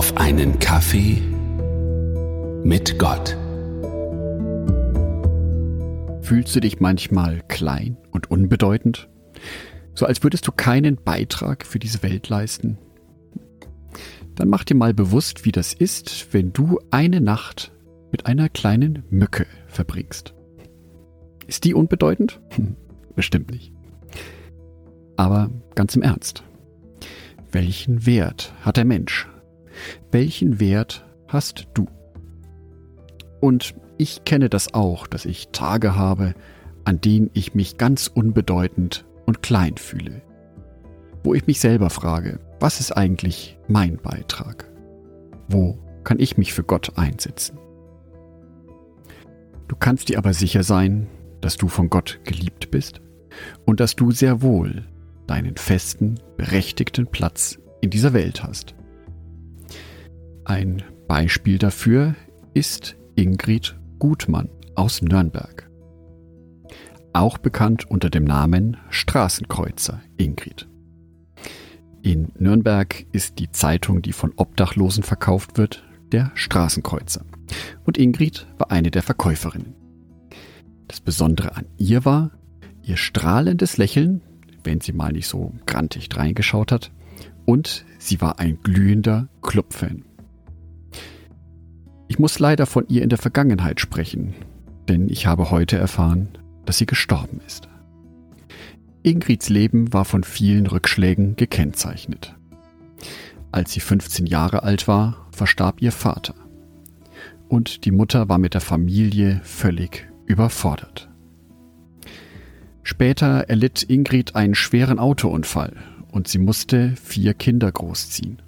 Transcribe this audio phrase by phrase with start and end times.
[0.00, 1.20] auf einen Kaffee
[2.64, 3.36] mit Gott.
[6.22, 9.10] Fühlst du dich manchmal klein und unbedeutend?
[9.92, 12.78] So als würdest du keinen Beitrag für diese Welt leisten?
[14.36, 17.70] Dann mach dir mal bewusst, wie das ist, wenn du eine Nacht
[18.10, 20.32] mit einer kleinen Mücke verbringst.
[21.46, 22.40] Ist die unbedeutend?
[22.54, 22.74] Hm,
[23.16, 23.70] bestimmt nicht.
[25.18, 26.42] Aber ganz im Ernst.
[27.52, 29.28] Welchen Wert hat der Mensch?
[30.10, 31.86] Welchen Wert hast du?
[33.40, 36.34] Und ich kenne das auch, dass ich Tage habe,
[36.84, 40.22] an denen ich mich ganz unbedeutend und klein fühle.
[41.22, 44.70] Wo ich mich selber frage, was ist eigentlich mein Beitrag?
[45.48, 47.58] Wo kann ich mich für Gott einsetzen?
[49.68, 51.06] Du kannst dir aber sicher sein,
[51.40, 53.00] dass du von Gott geliebt bist
[53.66, 54.84] und dass du sehr wohl
[55.26, 58.74] deinen festen, berechtigten Platz in dieser Welt hast.
[60.50, 62.16] Ein Beispiel dafür
[62.54, 65.70] ist Ingrid Gutmann aus Nürnberg.
[67.12, 70.66] Auch bekannt unter dem Namen Straßenkreuzer Ingrid.
[72.02, 77.24] In Nürnberg ist die Zeitung, die von Obdachlosen verkauft wird, der Straßenkreuzer.
[77.84, 79.76] Und Ingrid war eine der Verkäuferinnen.
[80.88, 82.32] Das Besondere an ihr war
[82.82, 84.20] ihr strahlendes Lächeln,
[84.64, 86.90] wenn sie mal nicht so grantig reingeschaut hat,
[87.46, 90.06] und sie war ein glühender Clubfan.
[92.10, 94.34] Ich muss leider von ihr in der Vergangenheit sprechen,
[94.88, 96.26] denn ich habe heute erfahren,
[96.66, 97.68] dass sie gestorben ist.
[99.04, 102.34] Ingrids Leben war von vielen Rückschlägen gekennzeichnet.
[103.52, 106.34] Als sie 15 Jahre alt war, verstarb ihr Vater.
[107.48, 111.08] Und die Mutter war mit der Familie völlig überfordert.
[112.82, 115.76] Später erlitt Ingrid einen schweren Autounfall
[116.10, 118.42] und sie musste vier Kinder großziehen.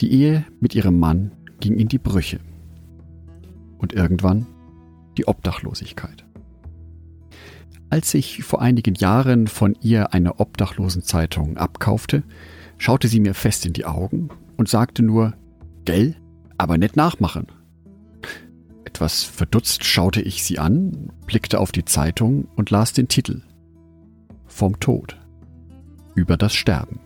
[0.00, 2.40] Die Ehe mit ihrem Mann ging in die Brüche.
[3.78, 4.46] Und irgendwann
[5.16, 6.24] die Obdachlosigkeit.
[7.90, 12.22] Als ich vor einigen Jahren von ihr eine Obdachlosenzeitung abkaufte,
[12.76, 15.34] schaute sie mir fest in die Augen und sagte nur,
[15.84, 16.16] Gell,
[16.58, 17.46] aber nicht nachmachen.
[18.84, 23.42] Etwas verdutzt schaute ich sie an, blickte auf die Zeitung und las den Titel
[24.46, 25.18] Vom Tod
[26.14, 27.00] über das Sterben.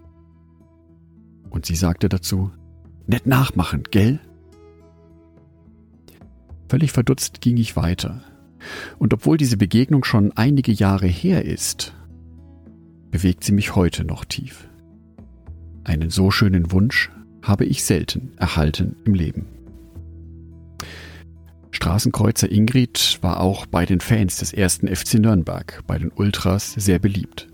[1.50, 2.50] Und sie sagte dazu,
[3.06, 4.20] Nicht nachmachen, gell?
[6.72, 8.22] Völlig verdutzt ging ich weiter.
[8.98, 11.92] Und obwohl diese Begegnung schon einige Jahre her ist,
[13.10, 14.70] bewegt sie mich heute noch tief.
[15.84, 17.10] Einen so schönen Wunsch
[17.42, 19.48] habe ich selten erhalten im Leben.
[21.72, 26.98] Straßenkreuzer Ingrid war auch bei den Fans des ersten FC Nürnberg, bei den Ultras, sehr
[26.98, 27.48] beliebt.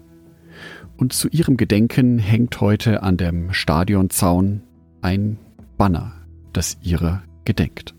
[0.97, 4.62] Und zu ihrem Gedenken hängt heute an dem Stadionzaun
[5.03, 5.41] ein
[5.77, 6.12] Banner,
[6.53, 7.97] das ihrer gedenkt.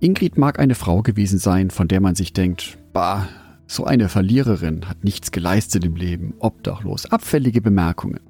[0.00, 3.28] Ingrid mag eine Frau gewesen sein, von der man sich denkt, bah,
[3.66, 8.20] so eine Verliererin hat nichts geleistet im Leben, obdachlos, abfällige Bemerkungen.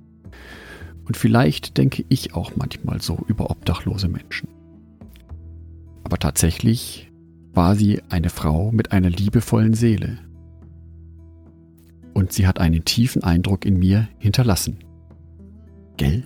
[1.04, 4.48] Und vielleicht denke ich auch manchmal so über obdachlose Menschen.
[6.04, 7.10] Aber tatsächlich
[7.52, 10.18] war sie eine Frau mit einer liebevollen Seele.
[12.14, 14.78] Und sie hat einen tiefen Eindruck in mir hinterlassen.
[15.96, 16.24] Gell?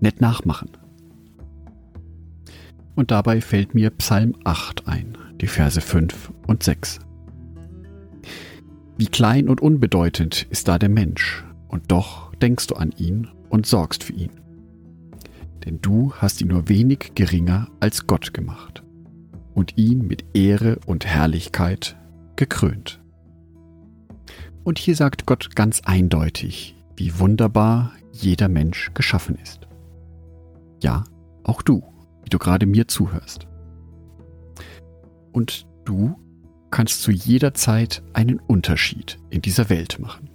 [0.00, 0.70] Nett nachmachen.
[2.96, 6.98] Und dabei fällt mir Psalm 8 ein, die Verse 5 und 6.
[8.96, 13.66] Wie klein und unbedeutend ist da der Mensch, und doch denkst du an ihn und
[13.66, 14.30] sorgst für ihn.
[15.64, 18.82] Denn du hast ihn nur wenig geringer als Gott gemacht
[19.54, 21.96] und ihn mit Ehre und Herrlichkeit
[22.36, 23.00] gekrönt.
[24.64, 29.68] Und hier sagt Gott ganz eindeutig, wie wunderbar jeder Mensch geschaffen ist.
[30.82, 31.04] Ja,
[31.44, 31.84] auch du
[32.26, 33.46] wie du gerade mir zuhörst.
[35.32, 36.16] Und du
[36.70, 40.28] kannst zu jeder Zeit einen Unterschied in dieser Welt machen.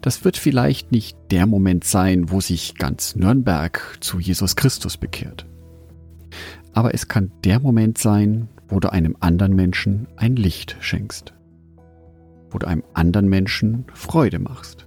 [0.00, 5.46] Das wird vielleicht nicht der Moment sein, wo sich ganz Nürnberg zu Jesus Christus bekehrt.
[6.72, 11.32] Aber es kann der Moment sein, wo du einem anderen Menschen ein Licht schenkst.
[12.50, 14.86] Wo du einem anderen Menschen Freude machst.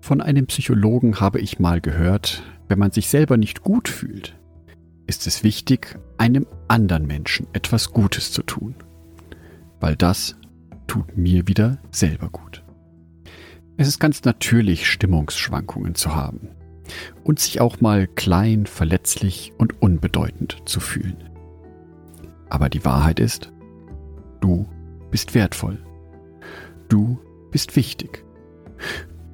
[0.00, 4.34] Von einem Psychologen habe ich mal gehört, wenn man sich selber nicht gut fühlt,
[5.06, 8.76] ist es wichtig, einem anderen Menschen etwas Gutes zu tun,
[9.78, 10.36] weil das
[10.86, 12.64] tut mir wieder selber gut.
[13.76, 16.48] Es ist ganz natürlich, Stimmungsschwankungen zu haben
[17.24, 21.28] und sich auch mal klein, verletzlich und unbedeutend zu fühlen.
[22.48, 23.52] Aber die Wahrheit ist,
[24.40, 24.66] du
[25.10, 25.78] bist wertvoll.
[26.88, 27.18] Du
[27.50, 28.24] bist wichtig.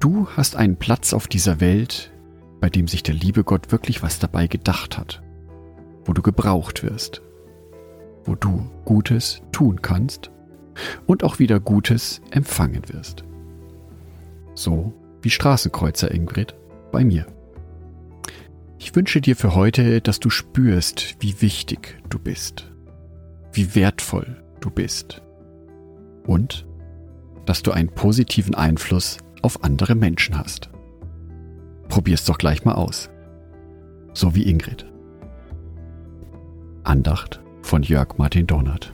[0.01, 2.11] Du hast einen Platz auf dieser Welt,
[2.59, 5.21] bei dem sich der liebe Gott wirklich was dabei gedacht hat,
[6.05, 7.21] wo du gebraucht wirst,
[8.25, 10.31] wo du Gutes tun kannst
[11.05, 13.23] und auch wieder Gutes empfangen wirst.
[14.55, 16.55] So wie Straßenkreuzer Ingrid
[16.91, 17.25] bei mir.
[18.77, 22.71] Ich wünsche dir für heute, dass du spürst, wie wichtig du bist,
[23.51, 25.21] wie wertvoll du bist
[26.25, 26.65] und
[27.45, 30.69] dass du einen positiven Einfluss auf andere Menschen hast.
[31.99, 33.09] Probier's doch gleich mal aus.
[34.13, 34.85] So wie Ingrid.
[36.85, 38.93] Andacht von Jörg Martin Donat.